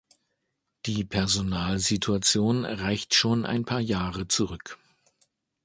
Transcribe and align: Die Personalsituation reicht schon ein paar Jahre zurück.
Die 0.87 1.03
Personalsituation 1.03 2.65
reicht 2.65 3.13
schon 3.13 3.45
ein 3.45 3.65
paar 3.65 3.81
Jahre 3.81 4.27
zurück. 4.27 4.79